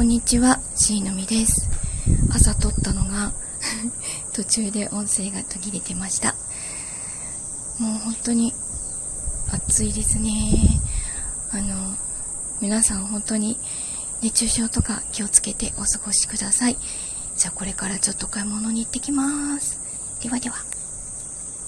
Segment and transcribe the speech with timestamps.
[0.00, 1.68] こんにちは、しのみです。
[2.30, 3.34] 朝撮ったのが
[4.32, 6.34] 途中で音声が途切れてました。
[7.78, 8.54] もう本当に
[9.50, 10.80] 暑いですね。
[11.50, 11.94] あの、
[12.62, 13.60] 皆さん本当に
[14.22, 16.78] 熱中症とか気をつけてお過ごしください。
[17.36, 19.80] じゃあこれからちょっと買い物に行ってきます。
[20.22, 20.79] ではでは。